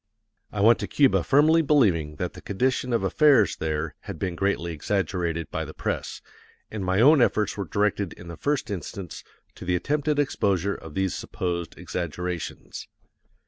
I 0.51 0.61
went 0.61 0.79
to 0.79 0.87
Cuba 0.87 1.21
firmly 1.23 1.61
believing 1.61 2.15
that 2.15 2.33
the 2.33 2.41
condition 2.41 2.91
of 2.91 3.03
affairs 3.03 3.57
there 3.57 3.93
had 4.09 4.17
been 4.17 4.35
greatly 4.35 4.71
exaggerated 4.73 5.51
by 5.51 5.63
the 5.63 5.75
press, 5.75 6.23
and 6.71 6.83
my 6.83 6.99
own 6.99 7.21
efforts 7.21 7.55
were 7.55 7.65
directed 7.65 8.13
in 8.13 8.27
the 8.27 8.35
first 8.35 8.71
instance 8.71 9.23
to 9.53 9.63
the 9.63 9.75
attempted 9.75 10.17
exposure 10.17 10.73
of 10.73 10.95
these 10.95 11.13
supposed 11.13 11.77
exaggerations. 11.77 12.87